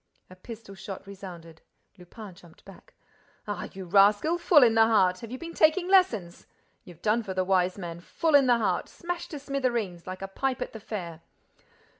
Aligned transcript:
A 0.31 0.35
pistol 0.35 0.73
shot 0.73 1.05
resounded. 1.05 1.61
Lupin 1.95 2.33
jumped 2.33 2.65
back: 2.65 2.95
"Ah, 3.47 3.69
you 3.71 3.85
rascal, 3.85 4.39
full 4.39 4.63
in 4.63 4.73
the 4.73 4.87
heart! 4.87 5.19
Have 5.19 5.31
you 5.31 5.37
been 5.37 5.53
taking 5.53 5.87
lessons? 5.87 6.47
You've 6.83 7.03
done 7.03 7.21
for 7.21 7.35
the 7.35 7.45
Wise 7.45 7.77
Man! 7.77 7.99
Full 7.99 8.33
in 8.33 8.47
the 8.47 8.57
heart! 8.57 8.89
Smashed 8.89 9.29
to 9.29 9.37
smithereens, 9.37 10.07
like 10.07 10.23
a 10.23 10.27
pipe 10.27 10.59
at 10.59 10.73
the 10.73 10.79
fair! 10.79 11.21